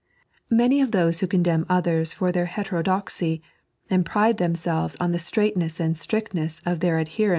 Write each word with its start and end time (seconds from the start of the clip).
Many 0.49 0.81
of 0.81 0.89
those 0.89 1.19
who 1.19 1.27
condemn 1.27 1.63
others 1.69 2.11
for 2.11 2.31
their 2.31 2.47
heterodoxy, 2.47 3.43
and 3.87 4.03
pride 4.03 4.37
them 4.37 4.55
selves 4.55 4.95
on 4.95 5.11
the 5.11 5.19
straitness 5.19 5.79
and 5.79 5.95
strictness 5.95 6.59
of 6.65 6.79
their 6.79 6.97
adherence 6.97 7.29
3. 7.29 7.29